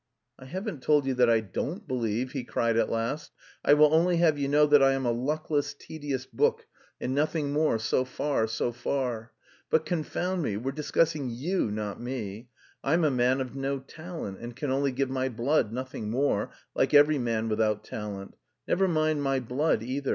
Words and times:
"I 0.39 0.45
haven't 0.45 0.81
told 0.81 1.05
you 1.05 1.13
that 1.13 1.29
I 1.29 1.41
don't 1.41 1.87
believe," 1.87 2.31
he 2.31 2.43
cried 2.43 2.75
at 2.75 2.89
last. 2.89 3.31
"I 3.63 3.75
will 3.75 3.93
only 3.93 4.17
have 4.17 4.35
you 4.35 4.47
know 4.47 4.65
that 4.65 4.81
I 4.81 4.93
am 4.93 5.05
a 5.05 5.11
luckless, 5.11 5.75
tedious 5.75 6.25
book, 6.25 6.65
and 6.99 7.13
nothing 7.13 7.53
more 7.53 7.77
so 7.77 8.03
far, 8.03 8.47
so 8.47 8.71
far.... 8.71 9.31
But 9.69 9.85
confound 9.85 10.41
me! 10.41 10.57
We're 10.57 10.71
discussing 10.71 11.29
you 11.29 11.69
not 11.69 12.01
me.... 12.01 12.49
I'm 12.83 13.03
a 13.03 13.11
man 13.11 13.41
of 13.41 13.55
no 13.55 13.77
talent, 13.77 14.39
and 14.39 14.55
can 14.55 14.71
only 14.71 14.91
give 14.91 15.11
my 15.11 15.29
blood, 15.29 15.71
nothing 15.71 16.09
more, 16.09 16.49
like 16.73 16.95
every 16.95 17.19
man 17.19 17.47
without 17.47 17.83
talent; 17.83 18.35
never 18.67 18.87
mind 18.87 19.21
my 19.21 19.39
blood 19.39 19.83
either! 19.83 20.09